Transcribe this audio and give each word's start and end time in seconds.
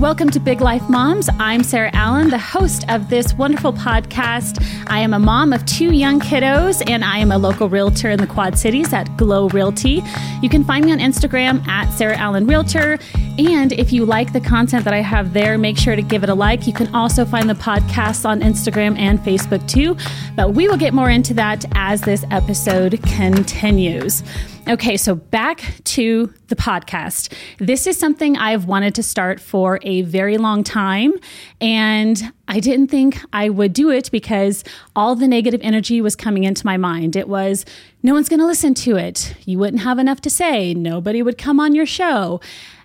Welcome 0.00 0.30
to 0.30 0.40
Big 0.40 0.62
Life 0.62 0.88
Moms. 0.88 1.28
I'm 1.38 1.62
Sarah 1.62 1.90
Allen, 1.92 2.30
the 2.30 2.38
host 2.38 2.88
of 2.88 3.10
this 3.10 3.34
wonderful 3.34 3.74
podcast. 3.74 4.64
I 4.86 5.00
am 5.00 5.12
a 5.12 5.18
mom 5.18 5.52
of 5.52 5.66
two 5.66 5.92
young 5.92 6.20
kiddos, 6.20 6.82
and 6.88 7.04
I 7.04 7.18
am 7.18 7.30
a 7.30 7.36
local 7.36 7.68
realtor 7.68 8.08
in 8.08 8.18
the 8.18 8.26
Quad 8.26 8.56
Cities 8.56 8.94
at 8.94 9.14
Glow 9.18 9.48
Realty. 9.48 10.02
You 10.40 10.48
can 10.48 10.64
find 10.64 10.86
me 10.86 10.92
on 10.92 11.00
Instagram 11.00 11.68
at 11.68 11.90
Sarah 11.90 12.16
Allen 12.16 12.46
Realtor. 12.46 12.98
And 13.46 13.72
if 13.72 13.90
you 13.90 14.04
like 14.04 14.34
the 14.34 14.40
content 14.40 14.84
that 14.84 14.92
I 14.92 15.00
have 15.00 15.32
there, 15.32 15.56
make 15.56 15.78
sure 15.78 15.96
to 15.96 16.02
give 16.02 16.22
it 16.22 16.28
a 16.28 16.34
like. 16.34 16.66
You 16.66 16.74
can 16.74 16.94
also 16.94 17.24
find 17.24 17.48
the 17.48 17.54
podcast 17.54 18.28
on 18.28 18.42
Instagram 18.42 18.98
and 18.98 19.18
Facebook 19.20 19.66
too. 19.66 19.96
But 20.36 20.52
we 20.52 20.68
will 20.68 20.76
get 20.76 20.92
more 20.92 21.08
into 21.08 21.32
that 21.34 21.64
as 21.72 22.02
this 22.02 22.22
episode 22.30 23.00
continues. 23.02 24.22
Okay, 24.68 24.98
so 24.98 25.14
back 25.14 25.64
to 25.84 26.32
the 26.48 26.54
podcast. 26.54 27.32
This 27.56 27.86
is 27.86 27.98
something 27.98 28.36
I've 28.36 28.66
wanted 28.66 28.94
to 28.96 29.02
start 29.02 29.40
for 29.40 29.80
a 29.82 30.02
very 30.02 30.36
long 30.36 30.62
time, 30.62 31.14
and 31.62 32.32
I 32.46 32.60
didn't 32.60 32.88
think 32.88 33.18
I 33.32 33.48
would 33.48 33.72
do 33.72 33.90
it 33.90 34.10
because 34.10 34.62
all 34.94 35.16
the 35.16 35.26
negative 35.26 35.60
energy 35.62 36.02
was 36.02 36.14
coming 36.14 36.44
into 36.44 36.66
my 36.66 36.76
mind. 36.76 37.16
It 37.16 37.26
was, 37.26 37.64
no 38.02 38.12
one's 38.12 38.28
going 38.28 38.40
to 38.40 38.46
listen 38.46 38.74
to 38.74 38.96
it. 38.96 39.34
You 39.46 39.58
wouldn't 39.58 39.82
have 39.82 39.98
enough 39.98 40.20
to 40.20 40.30
say. 40.30 40.74
Nobody 40.74 41.22
would 41.22 41.38
come 41.38 41.58
on 41.58 41.74
your 41.74 41.86
show. 41.86 42.40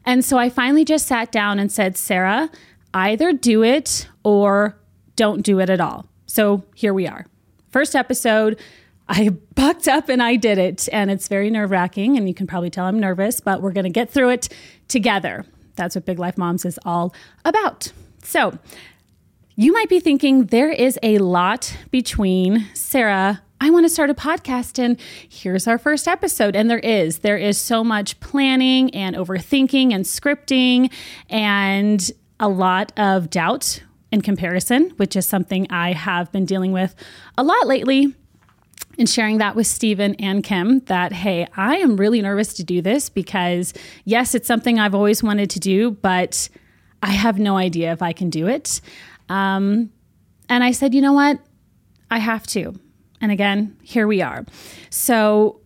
And 0.05 0.23
so 0.23 0.37
I 0.37 0.49
finally 0.49 0.85
just 0.85 1.07
sat 1.07 1.31
down 1.31 1.59
and 1.59 1.71
said, 1.71 1.97
Sarah, 1.97 2.49
either 2.93 3.33
do 3.33 3.63
it 3.63 4.07
or 4.23 4.77
don't 5.15 5.41
do 5.41 5.59
it 5.59 5.69
at 5.69 5.81
all. 5.81 6.05
So 6.25 6.63
here 6.75 6.93
we 6.93 7.07
are. 7.07 7.25
First 7.69 7.95
episode 7.95 8.59
I 9.07 9.29
bucked 9.55 9.87
up 9.87 10.09
and 10.09 10.21
I 10.21 10.35
did 10.35 10.57
it. 10.57 10.87
And 10.91 11.11
it's 11.11 11.27
very 11.27 11.49
nerve 11.49 11.71
wracking. 11.71 12.17
And 12.17 12.27
you 12.27 12.33
can 12.33 12.47
probably 12.47 12.69
tell 12.69 12.85
I'm 12.85 12.99
nervous, 12.99 13.39
but 13.39 13.61
we're 13.61 13.71
going 13.71 13.85
to 13.85 13.89
get 13.89 14.09
through 14.09 14.29
it 14.29 14.49
together. 14.87 15.45
That's 15.75 15.95
what 15.95 16.05
Big 16.05 16.19
Life 16.19 16.37
Moms 16.37 16.65
is 16.65 16.79
all 16.85 17.13
about. 17.43 17.91
So, 18.23 18.57
you 19.57 19.71
might 19.71 19.87
be 19.87 20.01
thinking 20.01 20.47
there 20.47 20.71
is 20.71 20.99
a 21.01 21.17
lot 21.19 21.77
between 21.89 22.67
Sarah. 22.73 23.41
I 23.61 23.69
want 23.69 23.85
to 23.85 23.89
start 23.89 24.09
a 24.09 24.13
podcast, 24.13 24.83
and 24.83 24.99
here's 24.99 25.67
our 25.67 25.77
first 25.77 26.07
episode. 26.07 26.55
And 26.55 26.69
there 26.69 26.79
is. 26.79 27.19
There 27.19 27.37
is 27.37 27.57
so 27.57 27.83
much 27.83 28.19
planning 28.19 28.93
and 28.93 29.15
overthinking 29.15 29.93
and 29.93 30.03
scripting 30.03 30.91
and 31.29 32.11
a 32.39 32.49
lot 32.49 32.91
of 32.97 33.29
doubt 33.29 33.81
in 34.11 34.21
comparison, 34.21 34.91
which 34.97 35.15
is 35.15 35.25
something 35.25 35.67
I 35.69 35.93
have 35.93 36.31
been 36.31 36.45
dealing 36.45 36.73
with 36.73 36.95
a 37.37 37.43
lot 37.43 37.65
lately 37.65 38.13
and 38.99 39.09
sharing 39.09 39.37
that 39.39 39.55
with 39.55 39.67
Stephen 39.67 40.15
and 40.15 40.43
Kim 40.43 40.79
that, 40.81 41.13
hey, 41.13 41.47
I 41.55 41.77
am 41.77 41.97
really 41.97 42.21
nervous 42.21 42.53
to 42.55 42.63
do 42.63 42.81
this 42.81 43.09
because, 43.09 43.73
yes, 44.03 44.35
it's 44.35 44.47
something 44.47 44.79
I've 44.79 44.95
always 44.95 45.23
wanted 45.23 45.49
to 45.51 45.59
do, 45.59 45.91
but 45.91 46.49
I 47.01 47.11
have 47.11 47.39
no 47.39 47.57
idea 47.57 47.91
if 47.91 48.01
I 48.01 48.13
can 48.13 48.29
do 48.29 48.47
it. 48.47 48.81
Um, 49.29 49.91
and 50.49 50.63
I 50.63 50.71
said, 50.71 50.93
you 50.93 51.01
know 51.01 51.13
what? 51.13 51.39
I 52.11 52.19
have 52.19 52.45
to. 52.47 52.79
And 53.21 53.31
again, 53.31 53.77
here 53.81 54.07
we 54.07 54.21
are. 54.21 54.45
So, 54.89 55.61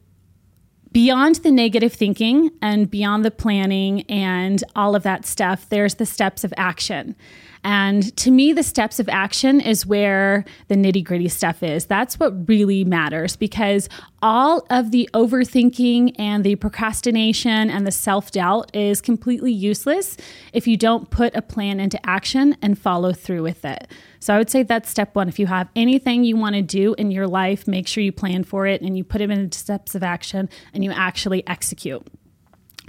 beyond 0.91 1.35
the 1.35 1.51
negative 1.51 1.93
thinking 1.93 2.49
and 2.61 2.89
beyond 2.89 3.23
the 3.23 3.31
planning 3.31 4.01
and 4.03 4.63
all 4.75 4.95
of 4.95 5.03
that 5.03 5.25
stuff, 5.25 5.69
there's 5.69 5.95
the 5.95 6.05
steps 6.05 6.43
of 6.43 6.53
action. 6.57 7.15
And 7.63 8.15
to 8.17 8.31
me, 8.31 8.53
the 8.53 8.63
steps 8.63 8.99
of 8.99 9.09
action 9.09 9.59
is 9.59 9.85
where 9.85 10.45
the 10.69 10.75
nitty 10.75 11.03
gritty 11.03 11.27
stuff 11.27 11.61
is. 11.61 11.85
That's 11.85 12.19
what 12.19 12.47
really 12.47 12.83
matters 12.85 13.35
because 13.35 13.89
all 14.21 14.65
of 14.69 14.91
the 14.91 15.09
overthinking 15.13 16.15
and 16.17 16.43
the 16.43 16.55
procrastination 16.55 17.69
and 17.69 17.85
the 17.85 17.91
self 17.91 18.31
doubt 18.31 18.75
is 18.75 19.01
completely 19.01 19.51
useless 19.51 20.15
if 20.53 20.67
you 20.67 20.77
don't 20.77 21.09
put 21.09 21.35
a 21.35 21.41
plan 21.41 21.79
into 21.79 22.03
action 22.05 22.55
and 22.61 22.79
follow 22.79 23.11
through 23.11 23.43
with 23.43 23.65
it. 23.65 23.87
So 24.19 24.33
I 24.33 24.37
would 24.37 24.49
say 24.49 24.63
that's 24.63 24.89
step 24.89 25.15
one. 25.15 25.27
If 25.27 25.39
you 25.39 25.47
have 25.47 25.69
anything 25.75 26.23
you 26.23 26.37
want 26.37 26.55
to 26.55 26.61
do 26.61 26.93
in 26.95 27.11
your 27.11 27.27
life, 27.27 27.67
make 27.67 27.87
sure 27.87 28.03
you 28.03 28.11
plan 28.11 28.43
for 28.43 28.67
it 28.67 28.81
and 28.81 28.97
you 28.97 29.03
put 29.03 29.21
it 29.21 29.29
into 29.29 29.57
steps 29.57 29.95
of 29.95 30.03
action 30.03 30.49
and 30.73 30.83
you 30.83 30.91
actually 30.91 31.45
execute. 31.47 32.05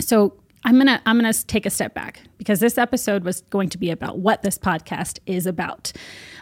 So 0.01 0.41
I'm 0.65 0.75
going 0.75 0.87
to 0.87 1.01
I'm 1.07 1.19
going 1.19 1.33
to 1.33 1.47
take 1.47 1.65
a 1.65 1.71
step 1.71 1.95
back 1.95 2.21
because 2.37 2.61
this 2.61 2.77
episode 2.77 3.25
was 3.25 3.41
going 3.43 3.71
to 3.71 3.79
be 3.79 3.91
about 3.91 4.19
what 4.19 4.43
this 4.43 4.59
podcast 4.59 5.19
is 5.27 5.47
about. 5.47 5.93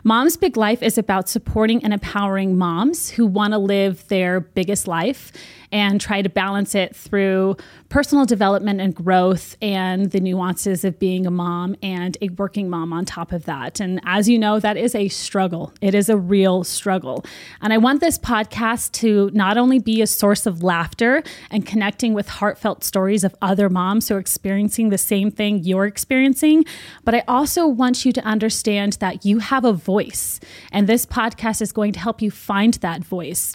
Mom's 0.02 0.36
Big 0.36 0.56
Life 0.56 0.82
is 0.82 0.98
about 0.98 1.28
supporting 1.28 1.84
and 1.84 1.92
empowering 1.92 2.56
moms 2.56 3.10
who 3.10 3.26
want 3.26 3.52
to 3.52 3.58
live 3.58 4.06
their 4.08 4.40
biggest 4.40 4.88
life 4.88 5.32
and 5.72 6.00
try 6.00 6.22
to 6.22 6.28
balance 6.28 6.74
it 6.74 6.94
through 6.94 7.56
personal 7.88 8.24
development 8.24 8.80
and 8.80 8.94
growth 8.94 9.56
and 9.60 10.10
the 10.10 10.20
nuances 10.20 10.84
of 10.84 10.98
being 10.98 11.26
a 11.26 11.30
mom 11.30 11.76
and 11.82 12.16
a 12.20 12.28
working 12.30 12.68
mom 12.68 12.92
on 12.92 13.04
top 13.04 13.32
of 13.32 13.44
that. 13.44 13.80
And 13.80 14.00
as 14.04 14.28
you 14.28 14.38
know, 14.38 14.60
that 14.60 14.76
is 14.76 14.94
a 14.94 15.08
struggle. 15.08 15.72
It 15.80 15.94
is 15.94 16.08
a 16.08 16.16
real 16.16 16.64
struggle. 16.64 17.24
And 17.60 17.72
I 17.72 17.78
want 17.78 18.00
this 18.00 18.18
podcast 18.18 18.92
to 18.92 19.30
not 19.32 19.56
only 19.56 19.78
be 19.78 20.02
a 20.02 20.06
source 20.06 20.46
of 20.46 20.62
laughter 20.62 21.22
and 21.50 21.66
connecting 21.66 22.14
with 22.14 22.28
heartfelt 22.28 22.84
stories 22.84 23.24
of 23.24 23.34
other 23.42 23.68
moms 23.68 24.08
who 24.08 24.14
are 24.14 24.18
experiencing 24.18 24.88
the 24.88 24.98
same 24.98 25.30
thing 25.30 25.64
you're 25.64 25.86
experiencing, 25.86 26.64
but 27.04 27.14
I 27.14 27.22
also 27.28 27.66
want 27.66 28.04
you 28.04 28.12
to 28.12 28.22
understand 28.22 28.94
that 28.94 29.24
you 29.24 29.38
have 29.38 29.64
a 29.64 29.72
voice. 29.72 30.40
And 30.72 30.86
this 30.86 31.06
podcast 31.06 31.62
is 31.62 31.72
going 31.72 31.92
to 31.92 32.00
help 32.00 32.22
you 32.22 32.30
find 32.30 32.74
that 32.74 33.04
voice 33.04 33.54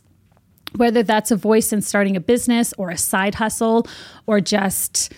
whether 0.75 1.03
that's 1.03 1.31
a 1.31 1.35
voice 1.35 1.73
in 1.73 1.81
starting 1.81 2.15
a 2.15 2.19
business 2.21 2.73
or 2.77 2.89
a 2.89 2.97
side 2.97 3.35
hustle 3.35 3.87
or 4.25 4.41
just 4.41 5.13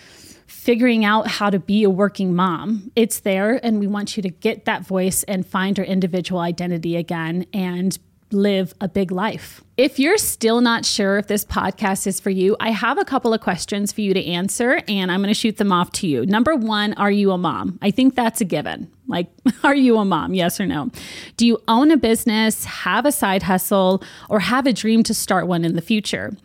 figuring 0.46 1.04
out 1.04 1.28
how 1.28 1.50
to 1.50 1.58
be 1.58 1.84
a 1.84 1.90
working 1.90 2.34
mom. 2.34 2.90
It's 2.96 3.20
there, 3.20 3.64
and 3.64 3.78
we 3.78 3.86
want 3.86 4.16
you 4.16 4.22
to 4.22 4.30
get 4.30 4.64
that 4.64 4.84
voice 4.84 5.22
and 5.24 5.46
find 5.46 5.78
your 5.78 5.86
individual 5.86 6.40
identity 6.40 6.96
again 6.96 7.46
and 7.52 7.98
live 8.36 8.74
a 8.80 8.88
big 8.88 9.10
life. 9.10 9.62
If 9.76 9.98
you're 9.98 10.18
still 10.18 10.60
not 10.60 10.84
sure 10.84 11.18
if 11.18 11.26
this 11.26 11.44
podcast 11.44 12.06
is 12.06 12.20
for 12.20 12.30
you, 12.30 12.56
I 12.60 12.70
have 12.70 12.98
a 12.98 13.04
couple 13.04 13.34
of 13.34 13.40
questions 13.40 13.92
for 13.92 14.00
you 14.00 14.14
to 14.14 14.24
answer, 14.24 14.80
and 14.86 15.10
I'm 15.10 15.20
going 15.20 15.32
to 15.32 15.38
shoot 15.38 15.56
them 15.56 15.72
off 15.72 15.92
to 15.92 16.06
you. 16.06 16.24
Number 16.24 16.54
one, 16.54 16.92
are 16.94 17.10
you 17.10 17.32
a 17.32 17.38
mom? 17.38 17.78
I 17.82 17.90
think 17.90 18.14
that's 18.14 18.40
a 18.40 18.44
given. 18.44 18.90
Like, 19.08 19.28
are 19.64 19.74
you 19.74 19.98
a 19.98 20.04
mom? 20.04 20.34
Yes 20.34 20.60
or 20.60 20.66
no? 20.66 20.90
Do 21.36 21.46
you 21.46 21.58
own 21.68 21.90
a 21.90 21.96
business, 21.96 22.64
have 22.64 23.04
a 23.04 23.12
side 23.12 23.42
hustle, 23.42 24.02
or 24.30 24.40
have 24.40 24.66
a 24.66 24.72
dream 24.72 25.02
to 25.04 25.14
start 25.14 25.46
one 25.46 25.64
in 25.64 25.74
the 25.74 25.82
future? 25.82 26.36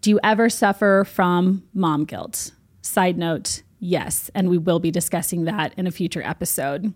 Do 0.00 0.10
you 0.10 0.20
ever 0.22 0.48
suffer 0.48 1.04
from 1.04 1.64
mom 1.74 2.04
guilt? 2.04 2.52
Side 2.82 3.18
note, 3.18 3.62
yes. 3.80 4.30
And 4.34 4.48
we 4.48 4.58
will 4.58 4.78
be 4.78 4.90
discussing 4.90 5.44
that 5.44 5.74
in 5.76 5.86
a 5.86 5.90
future 5.90 6.22
episode. 6.22 6.94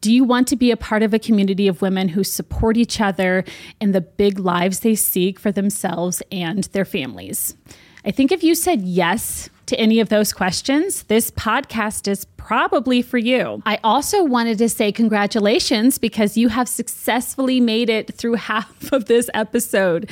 Do 0.00 0.12
you 0.12 0.24
want 0.24 0.48
to 0.48 0.56
be 0.56 0.70
a 0.70 0.76
part 0.76 1.02
of 1.02 1.14
a 1.14 1.18
community 1.18 1.68
of 1.68 1.82
women 1.82 2.08
who 2.08 2.22
support 2.22 2.76
each 2.76 3.00
other 3.00 3.44
in 3.80 3.92
the 3.92 4.00
big 4.00 4.38
lives 4.38 4.80
they 4.80 4.94
seek 4.94 5.38
for 5.38 5.50
themselves 5.50 6.22
and 6.30 6.64
their 6.64 6.84
families? 6.84 7.56
I 8.04 8.12
think 8.12 8.30
if 8.30 8.44
you 8.44 8.54
said 8.54 8.82
yes 8.82 9.50
to 9.66 9.78
any 9.80 9.98
of 9.98 10.08
those 10.08 10.32
questions, 10.32 11.02
this 11.04 11.30
podcast 11.32 12.06
is 12.06 12.24
probably 12.36 13.02
for 13.02 13.18
you. 13.18 13.60
I 13.66 13.80
also 13.82 14.22
wanted 14.22 14.58
to 14.58 14.68
say 14.68 14.92
congratulations 14.92 15.98
because 15.98 16.36
you 16.36 16.48
have 16.48 16.68
successfully 16.68 17.60
made 17.60 17.90
it 17.90 18.14
through 18.14 18.34
half 18.52 18.92
of 18.92 19.06
this 19.06 19.28
episode. 19.34 20.08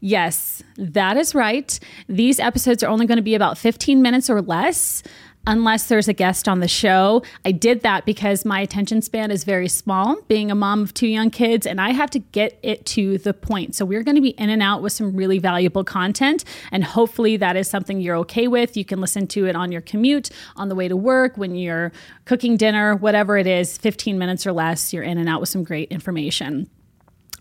Yes, 0.00 0.62
that 0.76 1.16
is 1.16 1.34
right. 1.34 1.80
These 2.08 2.38
episodes 2.38 2.82
are 2.82 2.88
only 2.88 3.06
going 3.06 3.16
to 3.16 3.22
be 3.22 3.34
about 3.34 3.56
15 3.56 4.02
minutes 4.02 4.28
or 4.28 4.42
less 4.42 5.02
unless 5.48 5.86
there's 5.86 6.08
a 6.08 6.12
guest 6.12 6.46
on 6.46 6.60
the 6.60 6.68
show. 6.68 7.22
I 7.42 7.52
did 7.52 7.80
that 7.80 8.04
because 8.04 8.44
my 8.44 8.60
attention 8.60 9.00
span 9.00 9.30
is 9.30 9.44
very 9.44 9.66
small, 9.66 10.20
being 10.28 10.50
a 10.50 10.54
mom 10.54 10.82
of 10.82 10.92
two 10.92 11.06
young 11.06 11.30
kids, 11.30 11.66
and 11.66 11.80
I 11.80 11.90
have 11.90 12.10
to 12.10 12.18
get 12.18 12.58
it 12.62 12.84
to 12.86 13.16
the 13.16 13.32
point. 13.32 13.74
So 13.74 13.86
we're 13.86 14.02
going 14.02 14.16
to 14.16 14.20
be 14.20 14.30
in 14.30 14.50
and 14.50 14.62
out 14.62 14.82
with 14.82 14.92
some 14.92 15.16
really 15.16 15.38
valuable 15.38 15.84
content, 15.84 16.44
and 16.70 16.84
hopefully 16.84 17.38
that 17.38 17.56
is 17.56 17.68
something 17.68 17.98
you're 17.98 18.16
okay 18.16 18.46
with. 18.46 18.76
You 18.76 18.84
can 18.84 19.00
listen 19.00 19.26
to 19.28 19.46
it 19.46 19.56
on 19.56 19.72
your 19.72 19.80
commute, 19.80 20.28
on 20.54 20.68
the 20.68 20.74
way 20.74 20.86
to 20.86 20.96
work, 20.96 21.38
when 21.38 21.54
you're 21.54 21.92
cooking 22.26 22.58
dinner, 22.58 22.94
whatever 22.94 23.38
it 23.38 23.46
is, 23.46 23.78
15 23.78 24.18
minutes 24.18 24.46
or 24.46 24.52
less, 24.52 24.92
you're 24.92 25.02
in 25.02 25.16
and 25.16 25.30
out 25.30 25.40
with 25.40 25.48
some 25.48 25.64
great 25.64 25.90
information. 25.90 26.68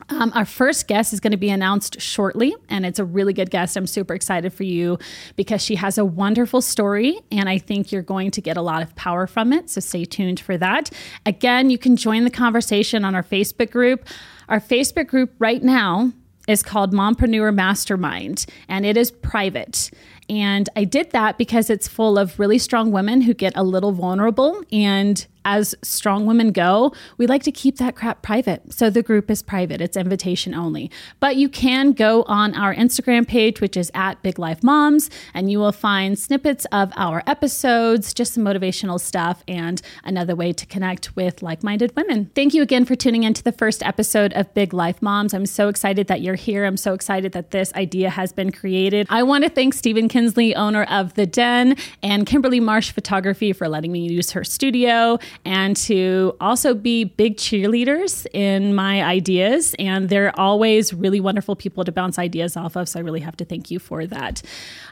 Um, 0.09 0.31
our 0.35 0.45
first 0.45 0.87
guest 0.87 1.11
is 1.13 1.19
going 1.19 1.31
to 1.31 1.37
be 1.37 1.49
announced 1.49 1.99
shortly, 1.99 2.55
and 2.69 2.85
it's 2.85 2.99
a 2.99 3.05
really 3.05 3.33
good 3.33 3.49
guest. 3.49 3.75
I'm 3.75 3.87
super 3.87 4.13
excited 4.13 4.53
for 4.53 4.63
you 4.63 4.97
because 5.35 5.61
she 5.61 5.75
has 5.75 5.97
a 5.97 6.05
wonderful 6.05 6.61
story, 6.61 7.19
and 7.31 7.49
I 7.49 7.57
think 7.57 7.91
you're 7.91 8.01
going 8.01 8.31
to 8.31 8.41
get 8.41 8.57
a 8.57 8.61
lot 8.61 8.81
of 8.81 8.95
power 8.95 9.27
from 9.27 9.51
it. 9.51 9.69
So 9.69 9.81
stay 9.81 10.05
tuned 10.05 10.39
for 10.39 10.57
that. 10.57 10.89
Again, 11.25 11.69
you 11.69 11.77
can 11.77 11.95
join 11.95 12.23
the 12.23 12.29
conversation 12.29 13.03
on 13.03 13.15
our 13.15 13.23
Facebook 13.23 13.71
group. 13.71 14.07
Our 14.47 14.59
Facebook 14.59 15.07
group 15.07 15.33
right 15.39 15.61
now 15.61 16.13
is 16.47 16.63
called 16.63 16.93
Mompreneur 16.93 17.53
Mastermind, 17.53 18.45
and 18.69 18.85
it 18.85 18.95
is 18.95 19.11
private. 19.11 19.91
And 20.29 20.69
I 20.75 20.83
did 20.85 21.11
that 21.11 21.37
because 21.37 21.69
it's 21.69 21.87
full 21.87 22.17
of 22.17 22.39
really 22.39 22.57
strong 22.57 22.91
women 22.91 23.21
who 23.21 23.33
get 23.33 23.53
a 23.55 23.63
little 23.63 23.91
vulnerable 23.91 24.61
and 24.71 25.25
as 25.47 25.73
strong 25.81 26.25
women 26.25 26.51
go, 26.51 26.93
we 27.17 27.25
like 27.25 27.41
to 27.41 27.53
keep 27.53 27.77
that 27.77 27.95
crap 27.95 28.21
private. 28.21 28.73
So 28.73 28.89
the 28.89 29.01
group 29.01 29.31
is 29.31 29.41
private, 29.41 29.79
it's 29.79 29.95
invitation 29.95 30.53
only. 30.53 30.91
But 31.21 31.37
you 31.37 31.47
can 31.47 31.93
go 31.93 32.23
on 32.23 32.53
our 32.53 32.75
Instagram 32.75 33.25
page, 33.25 33.61
which 33.61 33.77
is 33.77 33.89
at 33.93 34.21
Big 34.21 34.37
Life 34.37 34.61
Moms, 34.61 35.09
and 35.33 35.49
you 35.49 35.59
will 35.59 35.71
find 35.71 36.19
snippets 36.19 36.65
of 36.73 36.91
our 36.97 37.23
episodes, 37.25 38.13
just 38.13 38.33
some 38.33 38.43
motivational 38.43 38.99
stuff, 38.99 39.41
and 39.47 39.81
another 40.03 40.35
way 40.35 40.51
to 40.51 40.65
connect 40.65 41.15
with 41.15 41.41
like 41.41 41.63
minded 41.63 41.95
women. 41.95 42.29
Thank 42.35 42.53
you 42.53 42.61
again 42.61 42.83
for 42.83 42.95
tuning 42.95 43.23
in 43.23 43.33
to 43.33 43.43
the 43.43 43.53
first 43.53 43.81
episode 43.83 44.33
of 44.33 44.53
Big 44.53 44.73
Life 44.73 45.01
Moms. 45.01 45.33
I'm 45.33 45.45
so 45.45 45.69
excited 45.69 46.07
that 46.07 46.19
you're 46.19 46.35
here. 46.35 46.65
I'm 46.65 46.75
so 46.75 46.93
excited 46.93 47.31
that 47.31 47.51
this 47.51 47.73
idea 47.73 48.09
has 48.09 48.33
been 48.33 48.51
created. 48.51 49.07
I 49.09 49.23
want 49.23 49.45
to 49.45 49.49
thank 49.49 49.73
Stephen 49.73 50.09
Kinsley, 50.09 50.53
owner 50.55 50.83
of 50.83 51.13
The 51.13 51.25
Den, 51.25 51.77
and 52.03 52.25
Kimberly 52.25 52.59
Marsh 52.59 52.91
Photography 52.91 53.53
for 53.53 53.69
letting 53.69 53.93
me 53.93 54.09
use 54.09 54.31
her 54.31 54.43
studio 54.43 55.17
and 55.45 55.75
to 55.77 56.35
also 56.39 56.73
be 56.73 57.03
big 57.03 57.37
cheerleaders 57.37 58.25
in 58.33 58.75
my 58.75 59.03
ideas. 59.03 59.75
And 59.79 60.09
they're 60.09 60.37
always 60.39 60.93
really 60.93 61.19
wonderful 61.19 61.55
people 61.55 61.83
to 61.85 61.91
bounce 61.91 62.19
ideas 62.19 62.57
off 62.57 62.75
of. 62.75 62.89
So 62.89 62.99
I 62.99 63.03
really 63.03 63.21
have 63.21 63.37
to 63.37 63.45
thank 63.45 63.71
you 63.71 63.79
for 63.79 64.05
that. 64.07 64.41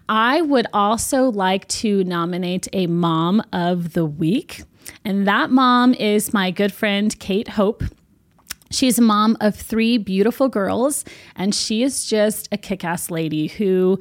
I 0.07 0.41
would 0.41 0.67
also 0.73 1.31
like 1.31 1.67
to 1.69 2.03
nominate 2.03 2.67
a 2.73 2.87
mom 2.87 3.43
of 3.51 3.93
the 3.93 4.05
week. 4.05 4.63
And 5.03 5.27
that 5.27 5.49
mom 5.49 5.93
is 5.95 6.33
my 6.33 6.51
good 6.51 6.71
friend, 6.71 7.17
Kate 7.19 7.49
Hope. 7.49 7.83
She's 8.71 8.97
a 8.97 9.01
mom 9.01 9.37
of 9.41 9.55
three 9.55 9.97
beautiful 9.97 10.49
girls, 10.49 11.05
and 11.35 11.53
she 11.53 11.83
is 11.83 12.05
just 12.05 12.49
a 12.51 12.57
kick 12.57 12.83
ass 12.83 13.11
lady 13.11 13.47
who 13.47 13.99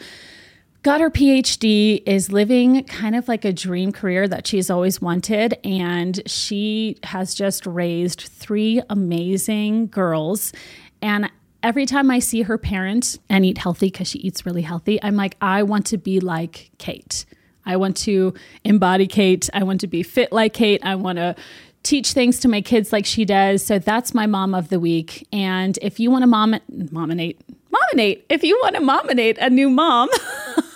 got 0.85 1.01
her 1.01 1.11
PhD, 1.11 2.03
is 2.07 2.31
living 2.31 2.85
kind 2.85 3.17
of 3.17 3.27
like 3.27 3.47
a 3.47 3.53
dream 3.53 3.91
career 3.91 4.29
that 4.29 4.47
she's 4.47 4.69
always 4.69 5.01
wanted. 5.01 5.59
And 5.65 6.21
she 6.27 6.99
has 7.05 7.35
just 7.35 7.67
raised 7.67 8.21
three 8.21 8.83
amazing 8.91 9.87
girls. 9.87 10.53
And 11.01 11.31
every 11.63 11.87
time 11.87 12.11
I 12.11 12.19
see 12.19 12.43
her 12.43 12.59
parent 12.59 13.19
and 13.31 13.47
eat 13.47 13.57
healthy, 13.57 13.87
because 13.87 14.09
she 14.09 14.19
eats 14.19 14.45
really 14.45 14.61
healthy, 14.61 15.03
I'm 15.03 15.17
like, 15.17 15.37
I 15.41 15.63
want 15.63 15.87
to 15.87 15.97
be 15.97 16.21
like 16.21 16.71
Kate. 16.77 17.25
I 17.65 17.77
want 17.77 17.97
to 17.99 18.35
embody 18.63 19.07
Kate. 19.07 19.49
I 19.55 19.63
want 19.63 19.81
to 19.81 19.87
be 19.87 20.03
fit 20.03 20.33
like 20.33 20.53
Kate. 20.53 20.85
I 20.85 20.97
want 20.97 21.17
to 21.17 21.35
teach 21.83 22.13
things 22.13 22.41
to 22.41 22.49
my 22.49 22.61
kids 22.61 22.93
like 22.93 23.07
she 23.07 23.25
does. 23.25 23.65
So 23.65 23.79
that's 23.79 24.13
my 24.13 24.27
mom 24.27 24.55
of 24.55 24.69
the 24.69 24.79
week. 24.79 25.27
And 25.33 25.79
if 25.81 25.99
you 25.99 26.11
want 26.11 26.25
to 26.25 26.27
mom 26.27 26.57
mominate, 26.71 27.39
mominate, 27.73 28.25
if 28.29 28.43
you 28.43 28.59
want 28.63 28.75
to 28.77 28.83
mominate 28.83 29.39
a 29.39 29.49
new 29.49 29.71
mom, 29.71 30.11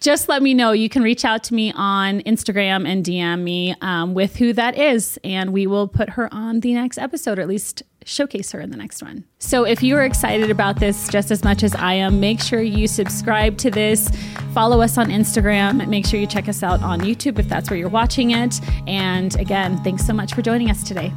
just 0.00 0.28
let 0.28 0.42
me 0.42 0.54
know. 0.54 0.72
You 0.72 0.88
can 0.88 1.02
reach 1.02 1.24
out 1.24 1.44
to 1.44 1.54
me 1.54 1.72
on 1.74 2.20
Instagram 2.20 2.86
and 2.86 3.04
DM 3.04 3.42
me 3.42 3.74
um, 3.80 4.14
with 4.14 4.36
who 4.36 4.52
that 4.52 4.76
is, 4.76 5.18
and 5.24 5.52
we 5.52 5.66
will 5.66 5.88
put 5.88 6.10
her 6.10 6.32
on 6.32 6.60
the 6.60 6.74
next 6.74 6.98
episode, 6.98 7.38
or 7.38 7.42
at 7.42 7.48
least 7.48 7.82
showcase 8.04 8.52
her 8.52 8.60
in 8.60 8.70
the 8.70 8.76
next 8.76 9.02
one. 9.02 9.24
So 9.38 9.64
if 9.64 9.82
you 9.82 9.96
are 9.96 10.04
excited 10.04 10.50
about 10.50 10.80
this 10.80 11.08
just 11.08 11.30
as 11.30 11.44
much 11.44 11.62
as 11.62 11.74
I 11.74 11.94
am, 11.94 12.20
make 12.20 12.40
sure 12.40 12.62
you 12.62 12.88
subscribe 12.88 13.58
to 13.58 13.70
this, 13.70 14.10
follow 14.54 14.80
us 14.80 14.96
on 14.98 15.08
Instagram, 15.08 15.86
make 15.88 16.06
sure 16.06 16.18
you 16.18 16.26
check 16.26 16.48
us 16.48 16.62
out 16.62 16.82
on 16.82 17.00
YouTube 17.00 17.38
if 17.38 17.48
that's 17.48 17.70
where 17.70 17.78
you're 17.78 17.88
watching 17.88 18.30
it. 18.30 18.60
And 18.86 19.36
again, 19.36 19.82
thanks 19.84 20.06
so 20.06 20.12
much 20.12 20.34
for 20.34 20.42
joining 20.42 20.70
us 20.70 20.82
today. 20.82 21.12